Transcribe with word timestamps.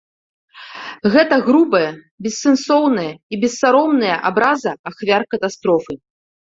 Гэта 1.15 1.35
грубая, 1.49 1.91
бессэнсоўная 2.29 3.07
і 3.13 3.35
бессаромная 3.45 4.15
абраза 4.33 4.71
ахвяр 4.93 5.21
катастрофы. 5.37 5.93